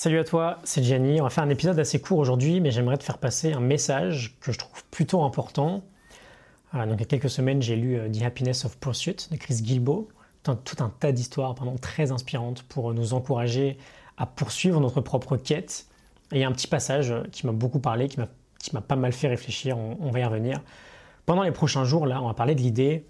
Salut 0.00 0.20
à 0.20 0.24
toi, 0.24 0.60
c'est 0.62 0.84
Gianni. 0.84 1.20
On 1.20 1.24
va 1.24 1.30
faire 1.30 1.42
un 1.42 1.48
épisode 1.48 1.76
assez 1.76 2.00
court 2.00 2.18
aujourd'hui, 2.18 2.60
mais 2.60 2.70
j'aimerais 2.70 2.98
te 2.98 3.02
faire 3.02 3.18
passer 3.18 3.52
un 3.52 3.58
message 3.58 4.36
que 4.40 4.52
je 4.52 4.58
trouve 4.58 4.84
plutôt 4.92 5.24
important. 5.24 5.82
Euh, 6.76 6.86
donc, 6.86 6.98
il 6.98 7.00
y 7.00 7.02
a 7.02 7.06
quelques 7.06 7.28
semaines, 7.28 7.60
j'ai 7.60 7.74
lu 7.74 7.98
euh, 7.98 8.08
The 8.08 8.22
Happiness 8.22 8.64
of 8.64 8.78
Pursuit 8.78 9.26
de 9.32 9.36
Chris 9.36 9.60
Gilbo. 9.64 10.08
Tout 10.44 10.76
un, 10.78 10.88
tas 11.00 11.10
d'histoires 11.10 11.54
vraiment 11.54 11.74
très 11.74 12.12
inspirantes 12.12 12.62
pour 12.62 12.94
nous 12.94 13.12
encourager 13.12 13.76
à 14.16 14.26
poursuivre 14.26 14.80
notre 14.80 15.00
propre 15.00 15.36
quête. 15.36 15.88
Et 16.30 16.36
il 16.36 16.40
y 16.42 16.44
a 16.44 16.48
un 16.48 16.52
petit 16.52 16.68
passage 16.68 17.12
qui 17.32 17.44
m'a 17.44 17.52
beaucoup 17.52 17.80
parlé, 17.80 18.06
qui 18.06 18.20
m'a 18.20 18.80
pas 18.80 18.94
mal 18.94 19.12
fait 19.12 19.26
réfléchir, 19.26 19.76
on, 19.76 20.12
va 20.12 20.20
y 20.20 20.24
revenir. 20.24 20.62
Pendant 21.26 21.42
les 21.42 21.50
prochains 21.50 21.82
jours, 21.82 22.06
là, 22.06 22.22
on 22.22 22.28
va 22.28 22.34
parler 22.34 22.54
de 22.54 22.60
l'idée 22.60 23.04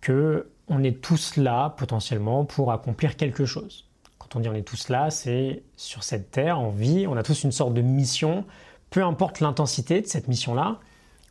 que 0.00 0.48
on 0.68 0.82
est 0.82 0.98
tous 0.98 1.36
là 1.36 1.74
potentiellement 1.76 2.46
pour 2.46 2.72
accomplir 2.72 3.16
quelque 3.16 3.44
chose. 3.44 3.86
Quand 4.26 4.38
on 4.38 4.42
dit 4.42 4.48
on 4.48 4.54
est 4.54 4.62
tous 4.62 4.88
là, 4.88 5.10
c'est 5.10 5.62
sur 5.76 6.02
cette 6.02 6.32
terre, 6.32 6.58
en 6.58 6.70
vie, 6.70 7.06
on 7.06 7.16
a 7.16 7.22
tous 7.22 7.44
une 7.44 7.52
sorte 7.52 7.74
de 7.74 7.80
mission, 7.80 8.44
peu 8.90 9.04
importe 9.04 9.38
l'intensité 9.38 10.00
de 10.00 10.06
cette 10.06 10.26
mission-là, 10.26 10.80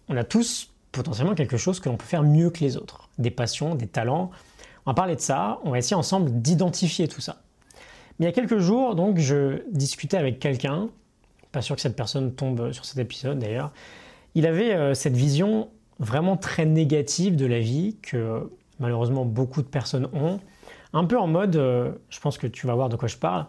on 0.07 0.15
a 0.15 0.23
tous 0.23 0.71
potentiellement 0.93 1.35
quelque 1.35 1.57
chose 1.57 1.81
que 1.81 1.89
l'on 1.89 1.97
peut 1.97 2.05
faire 2.05 2.23
mieux 2.23 2.49
que 2.49 2.61
les 2.61 2.77
autres, 2.77 3.09
des 3.17 3.31
passions, 3.31 3.75
des 3.75 3.87
talents. 3.87 4.31
On 4.85 4.91
va 4.91 4.93
parler 4.93 5.15
de 5.15 5.19
ça, 5.19 5.59
on 5.65 5.71
va 5.71 5.79
essayer 5.79 5.95
ensemble 5.95 6.41
d'identifier 6.41 7.09
tout 7.09 7.19
ça. 7.19 7.41
Mais 8.17 8.25
il 8.25 8.29
y 8.29 8.29
a 8.29 8.31
quelques 8.31 8.59
jours, 8.59 8.95
donc, 8.95 9.17
je 9.17 9.61
discutais 9.71 10.15
avec 10.15 10.39
quelqu'un, 10.39 10.87
pas 11.51 11.61
sûr 11.61 11.75
que 11.75 11.81
cette 11.81 11.97
personne 11.97 12.33
tombe 12.33 12.71
sur 12.71 12.85
cet 12.85 12.97
épisode 12.97 13.39
d'ailleurs, 13.39 13.73
il 14.35 14.45
avait 14.45 14.73
euh, 14.73 14.93
cette 14.93 15.17
vision 15.17 15.69
vraiment 15.99 16.37
très 16.37 16.65
négative 16.65 17.35
de 17.35 17.45
la 17.45 17.59
vie 17.59 17.97
que 18.01 18.49
malheureusement 18.79 19.25
beaucoup 19.25 19.61
de 19.61 19.67
personnes 19.67 20.07
ont, 20.13 20.39
un 20.93 21.05
peu 21.05 21.17
en 21.17 21.27
mode, 21.27 21.55
euh, 21.55 21.91
je 22.09 22.19
pense 22.19 22.37
que 22.37 22.47
tu 22.47 22.67
vas 22.67 22.75
voir 22.75 22.89
de 22.89 22.95
quoi 22.95 23.07
je 23.07 23.17
parle. 23.17 23.45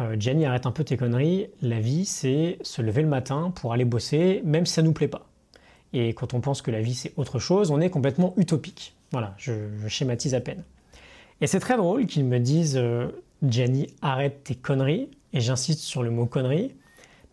Euh, 0.00 0.16
Jenny, 0.18 0.46
arrête 0.46 0.66
un 0.66 0.70
peu 0.70 0.84
tes 0.84 0.96
conneries. 0.96 1.48
La 1.62 1.80
vie, 1.80 2.04
c'est 2.04 2.58
se 2.62 2.82
lever 2.82 3.02
le 3.02 3.08
matin 3.08 3.52
pour 3.54 3.72
aller 3.72 3.84
bosser, 3.84 4.42
même 4.44 4.66
si 4.66 4.74
ça 4.74 4.82
nous 4.82 4.92
plaît 4.92 5.08
pas. 5.08 5.26
Et 5.92 6.12
quand 6.12 6.34
on 6.34 6.40
pense 6.40 6.62
que 6.62 6.70
la 6.70 6.80
vie, 6.80 6.94
c'est 6.94 7.12
autre 7.16 7.38
chose, 7.38 7.70
on 7.70 7.80
est 7.80 7.90
complètement 7.90 8.34
utopique. 8.36 8.94
Voilà, 9.10 9.34
je, 9.38 9.52
schématise 9.88 10.34
à 10.34 10.40
peine. 10.40 10.62
Et 11.40 11.46
c'est 11.46 11.60
très 11.60 11.76
drôle 11.76 12.06
qu'ils 12.06 12.24
me 12.24 12.38
disent 12.38 12.76
euh, 12.76 13.08
Jenny, 13.48 13.88
arrête 14.02 14.44
tes 14.44 14.54
conneries. 14.54 15.08
Et 15.32 15.40
j'insiste 15.40 15.80
sur 15.80 16.02
le 16.02 16.10
mot 16.10 16.26
conneries. 16.26 16.74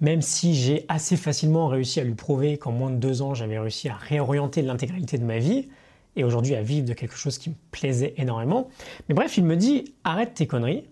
Même 0.02 0.22
si 0.22 0.56
j'ai 0.56 0.86
assez 0.90 1.16
facilement 1.16 1.68
réussi 1.68 2.00
à 2.00 2.04
lui 2.04 2.16
prouver 2.16 2.58
qu'en 2.58 2.72
moins 2.72 2.92
de 2.92 2.98
deux 2.98 3.22
ans, 3.22 3.34
j'avais 3.34 3.58
réussi 3.58 3.88
à 3.88 3.96
réorienter 3.96 4.62
l'intégralité 4.62 5.18
de 5.18 5.24
ma 5.24 5.38
vie, 5.38 5.70
et 6.16 6.24
aujourd'hui 6.24 6.56
à 6.56 6.62
vivre 6.62 6.88
de 6.88 6.94
quelque 6.94 7.16
chose 7.16 7.38
qui 7.38 7.50
me 7.50 7.56
plaisait 7.72 8.14
énormément. 8.18 8.70
Mais 9.08 9.16
bref, 9.16 9.38
il 9.38 9.44
me 9.46 9.56
dit 9.56 9.94
arrête 10.04 10.34
tes 10.34 10.48
conneries. 10.48 10.86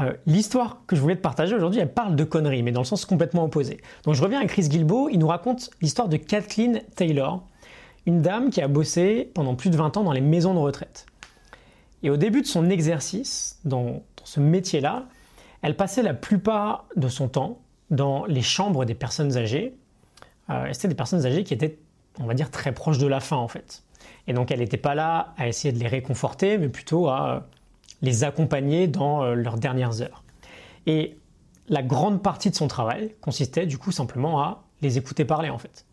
Euh, 0.00 0.12
l'histoire 0.26 0.82
que 0.86 0.96
je 0.96 1.00
voulais 1.00 1.16
te 1.16 1.20
partager 1.20 1.54
aujourd'hui, 1.54 1.80
elle 1.80 1.92
parle 1.92 2.16
de 2.16 2.24
conneries, 2.24 2.62
mais 2.62 2.72
dans 2.72 2.80
le 2.80 2.86
sens 2.86 3.04
complètement 3.04 3.44
opposé. 3.44 3.80
Donc 4.04 4.14
je 4.14 4.22
reviens 4.22 4.40
à 4.40 4.46
Chris 4.46 4.68
Gilbo, 4.70 5.08
il 5.08 5.18
nous 5.18 5.28
raconte 5.28 5.70
l'histoire 5.80 6.08
de 6.08 6.16
Kathleen 6.16 6.82
Taylor, 6.96 7.46
une 8.06 8.20
dame 8.20 8.50
qui 8.50 8.60
a 8.60 8.68
bossé 8.68 9.30
pendant 9.34 9.54
plus 9.54 9.70
de 9.70 9.76
20 9.76 9.96
ans 9.96 10.02
dans 10.02 10.12
les 10.12 10.20
maisons 10.20 10.52
de 10.52 10.58
retraite. 10.58 11.06
Et 12.02 12.10
au 12.10 12.16
début 12.16 12.42
de 12.42 12.46
son 12.46 12.68
exercice, 12.68 13.58
dans, 13.64 14.02
ce 14.24 14.40
métier-là, 14.40 15.06
elle 15.62 15.76
passait 15.76 16.02
la 16.02 16.14
plupart 16.14 16.86
de 16.96 17.08
son 17.08 17.28
temps 17.28 17.58
dans 17.90 18.26
les 18.26 18.42
chambres 18.42 18.84
des 18.84 18.94
personnes 18.94 19.36
âgées. 19.36 19.74
Euh, 20.50 20.68
C'était 20.72 20.88
des 20.88 20.94
personnes 20.94 21.24
âgées 21.24 21.44
qui 21.44 21.54
étaient, 21.54 21.78
on 22.20 22.26
va 22.26 22.34
dire, 22.34 22.50
très 22.50 22.72
proches 22.72 22.98
de 22.98 23.06
la 23.06 23.20
fin 23.20 23.36
en 23.36 23.48
fait. 23.48 23.82
Et 24.26 24.32
donc 24.32 24.50
elle 24.50 24.60
n'était 24.60 24.76
pas 24.76 24.94
là 24.94 25.34
à 25.36 25.48
essayer 25.48 25.72
de 25.72 25.78
les 25.78 25.88
réconforter, 25.88 26.58
mais 26.58 26.68
plutôt 26.68 27.08
à 27.08 27.30
euh, 27.30 27.40
les 28.02 28.24
accompagner 28.24 28.86
dans 28.86 29.22
euh, 29.22 29.34
leurs 29.34 29.58
dernières 29.58 30.00
heures. 30.00 30.22
Et 30.86 31.18
la 31.68 31.82
grande 31.82 32.22
partie 32.22 32.50
de 32.50 32.54
son 32.54 32.68
travail 32.68 33.14
consistait 33.20 33.66
du 33.66 33.78
coup 33.78 33.92
simplement 33.92 34.40
à 34.40 34.64
les 34.82 34.98
écouter 34.98 35.24
parler 35.24 35.50
en 35.50 35.58
fait. 35.58 35.86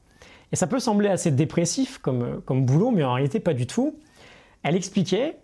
Et 0.52 0.55
ça 0.58 0.67
peut 0.67 0.80
sembler 0.80 1.08
assez 1.08 1.31
dépressif 1.31 1.97
comme, 1.97 2.23
euh, 2.23 2.42
comme 2.45 2.66
boulot, 2.66 2.92
mais 2.92 3.03
en 3.03 3.14
réalité 3.14 3.39
pas 3.39 3.54
du 3.54 3.67
tout. 3.67 3.98
Elle 4.64 4.76
expliquait 4.76 5.37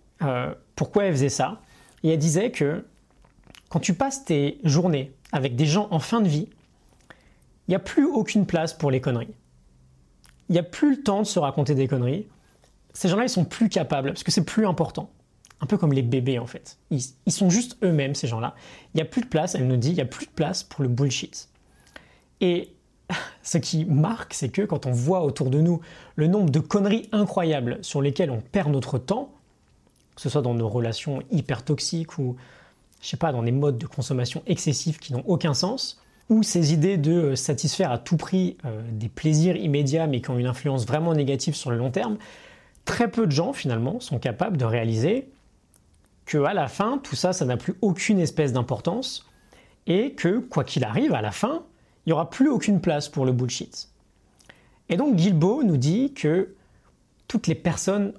pourquoi 0.76 1.06
elle 1.06 1.14
faisait 1.14 1.30
ça, 1.30 1.62
et 2.04 2.10
elle 2.10 2.18
disait 2.18 2.52
que 2.52 2.86
quand 3.70 3.80
tu 3.80 3.94
passes 3.94 4.26
tes 4.26 4.60
journées 4.64 5.12
avec 5.32 5.56
des 5.56 5.66
gens 5.66 5.88
en 5.92 6.00
fin 6.00 6.22
de 6.22 6.28
vie, 6.28 6.50
il 7.68 7.72
n'y 7.72 7.76
a 7.76 7.80
plus 7.80 8.06
aucune 8.06 8.46
place 8.46 8.74
pour 8.74 8.92
les 8.92 9.02
conneries. 9.02 9.34
Il 10.50 10.54
n'y 10.54 10.60
a 10.60 10.64
plus 10.64 10.92
le 10.92 11.04
temps 11.04 11.22
de 11.22 11.28
se 11.28 11.40
raconter 11.40 11.76
des 11.76 11.88
conneries 11.88 12.28
ces 12.98 13.10
gens-là, 13.10 13.26
ils 13.26 13.30
sont 13.30 13.46
plus 13.46 13.70
capables, 13.70 14.10
parce 14.10 14.24
que 14.24 14.32
c'est 14.32 14.44
plus 14.44 14.66
important. 14.66 15.12
Un 15.62 15.68
peu 15.68 15.78
comme 15.78 15.94
les 15.94 16.02
bébés, 16.02 16.40
en 16.40 16.48
fait. 16.48 16.80
Ils, 16.90 17.32
sont 17.32 17.52
juste 17.52 17.78
eux-mêmes, 17.84 18.16
ces 18.16 18.28
gens-là. 18.28 18.56
Il 18.94 18.98
n'y 18.98 19.04
a 19.04 19.06
plus 19.06 19.22
de 19.22 19.28
place, 19.28 19.54
elle 19.54 19.68
nous 19.68 19.78
dit, 19.78 19.90
il 19.90 19.96
n'y 19.96 20.02
a 20.02 20.06
plus 20.06 20.26
de 20.26 20.32
place 20.32 20.64
pour 20.64 20.82
le 20.82 20.90
bullshit. 20.90 21.48
Et 22.42 22.74
ce 23.44 23.60
qui 23.60 23.86
marque, 23.86 24.34
c'est 24.34 24.50
que 24.50 24.64
quand 24.64 24.88
on 24.88 24.92
voit 24.92 25.22
autour 25.24 25.52
de 25.52 25.62
nous 25.62 25.80
le 26.16 26.26
nombre 26.26 26.50
de 26.50 26.60
conneries 26.60 27.08
incroyables 27.12 27.78
sur 27.84 28.02
lesquelles 28.02 28.32
on 28.32 28.42
perd 28.42 28.72
notre 28.72 28.98
temps, 28.98 29.32
que 30.16 30.22
ce 30.22 30.30
soit 30.30 30.42
dans 30.42 30.56
nos 30.56 30.68
relations 30.68 31.22
hyper 31.30 31.64
toxiques 31.64 32.18
ou, 32.18 32.36
je 33.00 33.10
sais 33.10 33.18
pas, 33.18 33.32
dans 33.32 33.44
des 33.44 33.52
modes 33.52 33.78
de 33.78 33.86
consommation 33.86 34.42
excessifs 34.48 34.98
qui 34.98 35.14
n'ont 35.14 35.24
aucun 35.28 35.54
sens, 35.54 36.02
ou 36.30 36.44
ces 36.44 36.74
idées 36.74 36.98
de 36.98 37.14
euh, 37.14 37.36
satisfaire 37.36 37.92
à 37.92 37.98
tout 37.98 38.18
prix 38.18 38.58
euh, 38.66 38.82
des 38.92 39.10
plaisirs 39.10 39.56
immédiats 39.56 40.08
mais 40.08 40.22
qui 40.22 40.30
ont 40.30 40.38
une 40.38 40.48
influence 40.48 40.86
vraiment 40.86 41.14
négative 41.14 41.56
sur 41.56 41.72
le 41.72 41.78
long 41.78 41.92
terme, 41.92 42.18
très 42.86 43.10
peu 43.10 43.26
de 43.26 43.32
gens 43.32 43.54
finalement 43.54 44.00
sont 44.00 44.20
capables 44.20 44.58
de 44.58 44.66
réaliser 44.66 45.30
que 46.26 46.44
à 46.44 46.54
la 46.54 46.68
fin, 46.68 46.98
tout 46.98 47.16
ça, 47.16 47.32
ça 47.32 47.46
n'a 47.46 47.56
plus 47.56 47.76
aucune 47.82 48.20
espèce 48.20 48.52
d'importance 48.52 49.26
et 49.88 50.12
que 50.12 50.40
quoi 50.40 50.66
qu'il 50.66 50.84
arrive, 50.84 51.14
à 51.14 51.22
la 51.22 51.32
fin, 51.32 51.64
il 52.06 52.10
n'y 52.10 52.14
aura 52.14 52.30
plus 52.30 52.50
aucune 52.50 52.82
place 52.82 53.08
pour 53.08 53.26
le 53.26 53.32
bullshit. 53.32 53.90
Et 54.90 54.98
donc 54.98 55.18
Gilbo 55.18 55.64
nous 55.64 55.78
dit 55.78 56.14
que 56.14 56.54
toutes 57.28 57.48
les 57.48 57.56
personnes 57.56 58.14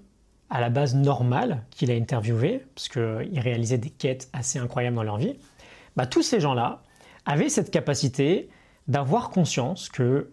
à 0.50 0.60
la 0.60 0.70
base 0.70 0.94
normales 0.94 1.62
qu'il 1.70 1.90
a 1.90 1.94
interviewées, 1.94 2.64
parce 2.74 2.88
qu'il 2.88 3.40
réalisait 3.40 3.78
des 3.78 3.90
quêtes 3.90 4.30
assez 4.32 4.58
incroyables 4.58 4.96
dans 4.96 5.02
leur 5.02 5.18
vie, 5.18 5.36
bah, 5.96 6.06
tous 6.06 6.22
ces 6.22 6.40
gens-là 6.40 6.82
avaient 7.28 7.50
cette 7.50 7.70
capacité 7.70 8.48
d'avoir 8.88 9.28
conscience 9.28 9.90
que 9.90 10.30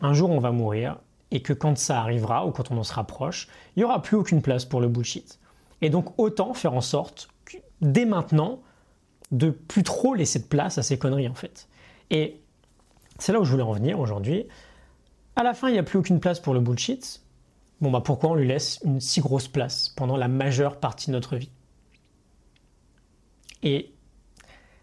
un 0.00 0.14
jour 0.14 0.30
on 0.30 0.38
va 0.38 0.52
mourir 0.52 1.00
et 1.32 1.42
que 1.42 1.52
quand 1.52 1.76
ça 1.76 2.00
arrivera 2.00 2.46
ou 2.46 2.52
quand 2.52 2.70
on 2.70 2.78
en 2.78 2.84
se 2.84 2.94
rapproche, 2.94 3.48
il 3.74 3.80
n'y 3.80 3.84
aura 3.84 4.00
plus 4.00 4.16
aucune 4.16 4.40
place 4.40 4.64
pour 4.64 4.80
le 4.80 4.86
bullshit. 4.86 5.40
Et 5.82 5.90
donc 5.90 6.16
autant 6.18 6.54
faire 6.54 6.74
en 6.74 6.80
sorte, 6.80 7.28
dès 7.80 8.04
maintenant, 8.04 8.60
de 9.32 9.50
plus 9.50 9.82
trop 9.82 10.14
laisser 10.14 10.38
de 10.38 10.44
place 10.44 10.78
à 10.78 10.84
ces 10.84 10.98
conneries 10.98 11.26
en 11.26 11.34
fait. 11.34 11.68
Et 12.10 12.40
c'est 13.18 13.32
là 13.32 13.40
où 13.40 13.44
je 13.44 13.50
voulais 13.50 13.64
en 13.64 13.72
venir 13.72 13.98
aujourd'hui. 13.98 14.46
À 15.34 15.42
la 15.42 15.52
fin, 15.52 15.68
il 15.68 15.72
n'y 15.72 15.80
a 15.80 15.82
plus 15.82 15.98
aucune 15.98 16.20
place 16.20 16.38
pour 16.38 16.54
le 16.54 16.60
bullshit. 16.60 17.22
Bon 17.80 17.90
bah 17.90 18.02
pourquoi 18.02 18.30
on 18.30 18.34
lui 18.36 18.46
laisse 18.46 18.78
une 18.84 19.00
si 19.00 19.20
grosse 19.20 19.48
place 19.48 19.88
pendant 19.96 20.16
la 20.16 20.28
majeure 20.28 20.78
partie 20.78 21.08
de 21.08 21.12
notre 21.12 21.34
vie? 21.34 21.50
Et 23.64 23.95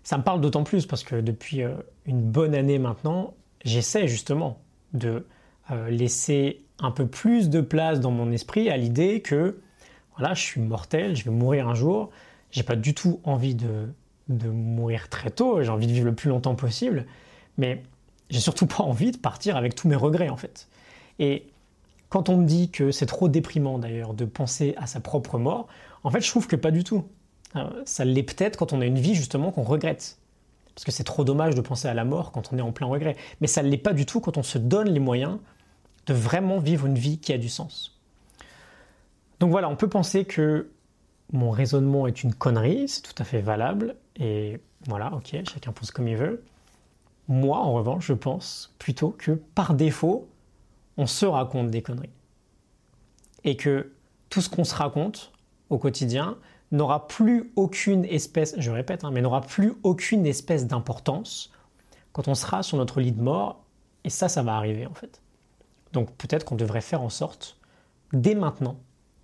ça 0.03 0.17
me 0.17 0.23
parle 0.23 0.41
d'autant 0.41 0.63
plus 0.63 0.85
parce 0.85 1.03
que 1.03 1.15
depuis 1.15 1.63
euh, 1.63 1.75
une 2.05 2.21
bonne 2.21 2.53
année 2.53 2.79
maintenant, 2.79 3.33
j'essaie 3.63 4.07
justement 4.07 4.59
de 4.93 5.25
euh, 5.71 5.89
laisser 5.89 6.61
un 6.79 6.91
peu 6.91 7.07
plus 7.07 7.49
de 7.49 7.61
place 7.61 7.99
dans 7.99 8.11
mon 8.11 8.31
esprit 8.31 8.69
à 8.69 8.77
l'idée 8.77 9.21
que 9.21 9.59
voilà, 10.17 10.33
je 10.33 10.41
suis 10.41 10.61
mortel, 10.61 11.15
je 11.15 11.23
vais 11.23 11.31
mourir 11.31 11.67
un 11.67 11.73
jour, 11.73 12.09
j'ai 12.51 12.63
pas 12.63 12.75
du 12.75 12.93
tout 12.93 13.19
envie 13.23 13.55
de, 13.55 13.89
de 14.27 14.49
mourir 14.49 15.09
très 15.09 15.31
tôt, 15.31 15.63
j'ai 15.63 15.69
envie 15.69 15.87
de 15.87 15.93
vivre 15.93 16.05
le 16.05 16.13
plus 16.13 16.29
longtemps 16.29 16.55
possible, 16.55 17.05
mais 17.57 17.81
j'ai 18.29 18.39
surtout 18.39 18.67
pas 18.67 18.83
envie 18.83 19.11
de 19.11 19.17
partir 19.17 19.55
avec 19.55 19.73
tous 19.73 19.87
mes 19.87 19.95
regrets 19.95 20.29
en 20.29 20.37
fait. 20.37 20.67
Et 21.19 21.47
quand 22.09 22.29
on 22.29 22.37
me 22.37 22.45
dit 22.45 22.69
que 22.69 22.91
c'est 22.91 23.05
trop 23.05 23.29
déprimant 23.29 23.79
d'ailleurs 23.79 24.13
de 24.13 24.25
penser 24.25 24.75
à 24.77 24.85
sa 24.85 24.99
propre 24.99 25.39
mort, 25.39 25.67
en 26.03 26.11
fait 26.11 26.21
je 26.21 26.29
trouve 26.29 26.47
que 26.47 26.55
pas 26.55 26.71
du 26.71 26.83
tout. 26.83 27.05
Ça 27.85 28.05
l'est 28.05 28.23
peut-être 28.23 28.57
quand 28.57 28.73
on 28.73 28.81
a 28.81 28.85
une 28.85 28.99
vie 28.99 29.15
justement 29.15 29.51
qu'on 29.51 29.63
regrette. 29.63 30.17
Parce 30.75 30.85
que 30.85 30.91
c'est 30.91 31.03
trop 31.03 31.23
dommage 31.23 31.53
de 31.55 31.61
penser 31.61 31.87
à 31.87 31.93
la 31.93 32.03
mort 32.03 32.31
quand 32.31 32.51
on 32.51 32.57
est 32.57 32.61
en 32.61 32.71
plein 32.71 32.87
regret. 32.87 33.15
Mais 33.41 33.47
ça 33.47 33.61
ne 33.61 33.69
l'est 33.69 33.77
pas 33.77 33.93
du 33.93 34.05
tout 34.05 34.19
quand 34.19 34.37
on 34.37 34.43
se 34.43 34.57
donne 34.57 34.89
les 34.89 34.99
moyens 34.99 35.37
de 36.07 36.13
vraiment 36.13 36.59
vivre 36.59 36.85
une 36.85 36.97
vie 36.97 37.19
qui 37.19 37.31
a 37.31 37.37
du 37.37 37.49
sens. 37.49 37.99
Donc 39.39 39.51
voilà, 39.51 39.69
on 39.69 39.75
peut 39.75 39.89
penser 39.89 40.25
que 40.25 40.69
mon 41.31 41.51
raisonnement 41.51 42.07
est 42.07 42.23
une 42.23 42.33
connerie, 42.33 42.87
c'est 42.87 43.01
tout 43.01 43.15
à 43.17 43.23
fait 43.23 43.41
valable, 43.41 43.95
et 44.17 44.59
voilà, 44.87 45.13
ok, 45.13 45.35
chacun 45.51 45.71
pense 45.71 45.91
comme 45.91 46.07
il 46.07 46.17
veut. 46.17 46.43
Moi, 47.27 47.57
en 47.57 47.73
revanche, 47.73 48.07
je 48.07 48.13
pense 48.13 48.73
plutôt 48.79 49.09
que 49.09 49.31
par 49.31 49.73
défaut, 49.73 50.27
on 50.97 51.07
se 51.07 51.25
raconte 51.25 51.71
des 51.71 51.81
conneries. 51.81 52.09
Et 53.43 53.57
que 53.57 53.91
tout 54.29 54.41
ce 54.41 54.49
qu'on 54.49 54.63
se 54.63 54.75
raconte 54.75 55.31
au 55.69 55.77
quotidien 55.77 56.37
n'aura 56.73 57.07
plus 57.07 57.53
aucune 57.55 58.03
espèce, 58.03 58.55
je 58.57 58.71
répète, 58.71 59.03
hein, 59.05 59.11
mais 59.11 59.21
n'aura 59.21 59.41
plus 59.41 59.73
aucune 59.83 60.25
espèce 60.25 60.67
d'importance 60.67 61.51
quand 62.11 62.27
on 62.27 62.35
sera 62.35 62.63
sur 62.63 62.77
notre 62.77 62.99
lit 62.99 63.11
de 63.11 63.21
mort, 63.21 63.63
et 64.03 64.09
ça, 64.09 64.27
ça 64.27 64.43
va 64.43 64.55
arriver 64.55 64.85
en 64.85 64.93
fait. 64.93 65.21
Donc 65.93 66.11
peut-être 66.15 66.43
qu'on 66.43 66.55
devrait 66.55 66.81
faire 66.81 67.01
en 67.01 67.09
sorte, 67.09 67.57
dès 68.11 68.35
maintenant, 68.35 68.77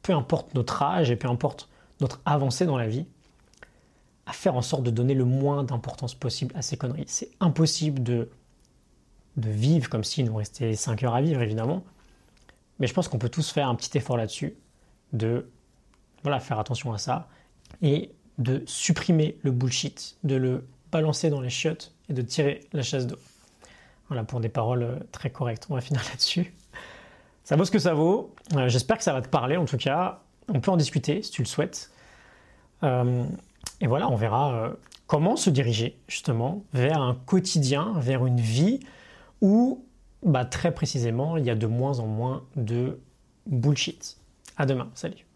peu 0.04 0.14
importe 0.14 0.54
notre 0.54 0.82
âge 0.84 1.12
et 1.12 1.16
peu 1.16 1.28
importe 1.28 1.70
notre 2.02 2.22
avancée 2.24 2.66
dans 2.66 2.78
la 2.78 2.88
vie, 2.88 3.06
à 4.28 4.32
faire 4.32 4.56
en 4.56 4.62
sorte 4.62 4.84
de 4.84 4.92
donner 4.92 5.16
le 5.16 5.26
moins 5.26 5.64
d'importance 5.64 6.14
possible 6.14 6.56
à 6.56 6.62
ces 6.62 6.78
conneries. 6.78 7.06
C'est 7.08 7.32
impossible 7.40 8.04
de, 8.04 8.30
de 9.38 9.50
vivre 9.50 9.90
comme 9.90 10.04
s'il 10.04 10.26
nous 10.26 10.36
restait 10.36 10.76
5 10.76 11.04
heures 11.04 11.16
à 11.16 11.22
vivre, 11.22 11.42
évidemment. 11.42 11.84
Mais 12.78 12.86
je 12.86 12.94
pense 12.94 13.08
qu'on 13.08 13.18
peut 13.18 13.30
tous 13.30 13.50
faire 13.50 13.68
un 13.68 13.76
petit 13.76 13.98
effort 13.98 14.18
là-dessus, 14.18 14.56
de 15.14 15.50
voilà, 16.22 16.40
faire 16.40 16.60
attention 16.60 16.94
à 16.94 17.00
ça, 17.00 17.28
et 17.82 18.12
de 18.38 18.64
supprimer 18.66 19.38
le 19.44 19.52
bullshit, 19.52 20.18
de 20.24 20.36
le 20.36 20.66
balancer 20.92 21.30
dans 21.30 21.42
les 21.42 21.50
chiottes 21.50 21.94
et 22.10 22.14
de 22.14 22.22
tirer 22.22 22.62
la 22.74 22.82
chasse 22.82 23.06
d'eau. 23.06 23.18
Voilà, 24.08 24.24
pour 24.24 24.40
des 24.40 24.50
paroles 24.50 24.84
euh, 24.84 24.96
très 25.12 25.30
correctes. 25.30 25.68
On 25.70 25.76
va 25.76 25.82
finir 25.82 26.02
là-dessus. 26.10 26.54
Ça 27.44 27.56
vaut 27.56 27.66
ce 27.66 27.72
que 27.72 27.80
ça 27.80 27.94
vaut. 27.94 28.34
Euh, 28.56 28.70
j'espère 28.70 28.98
que 28.98 29.04
ça 29.04 29.14
va 29.14 29.22
te 29.22 29.28
parler, 29.28 29.58
en 29.58 29.66
tout 29.66 29.78
cas. 29.78 30.22
On 30.48 30.60
peut 30.60 30.72
en 30.72 30.78
discuter 30.78 31.22
si 31.22 31.32
tu 31.32 31.42
le 31.44 31.48
souhaites. 31.48 31.92
Euh, 32.84 33.24
et 33.82 33.88
voilà, 33.88 34.10
on 34.10 34.16
verra 34.16 34.72
comment 35.06 35.36
se 35.36 35.50
diriger 35.50 36.00
justement 36.08 36.64
vers 36.74 37.02
un 37.02 37.14
quotidien, 37.14 37.94
vers 37.98 38.26
une 38.26 38.40
vie 38.40 38.80
où 39.42 39.86
bah, 40.24 40.46
très 40.46 40.74
précisément 40.74 41.38
il 41.38 41.46
y 41.46 41.50
a 41.50 41.56
de 41.56 41.68
moins 41.68 42.00
en 42.00 42.08
moins 42.08 42.44
de 42.56 43.00
bullshit. 43.46 44.18
À 44.58 44.66
demain, 44.66 44.90
salut. 44.94 45.29